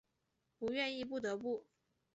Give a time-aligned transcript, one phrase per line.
[0.57, 1.67] 不愿意不得不